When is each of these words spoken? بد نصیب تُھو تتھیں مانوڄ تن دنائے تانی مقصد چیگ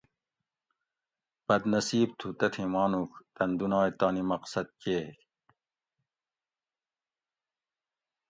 بد 1.47 1.61
نصیب 1.73 2.09
تُھو 2.19 2.27
تتھیں 2.39 2.69
مانوڄ 2.73 3.09
تن 3.35 3.49
دنائے 3.59 3.91
تانی 3.99 4.23
مقصد 4.31 4.65
چیگ 4.81 5.15